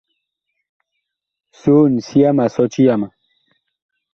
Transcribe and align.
Soon, 1.59 1.93
sia 2.07 2.29
ma 2.35 2.45
sɔti 2.55 2.81
yama. 2.87 3.07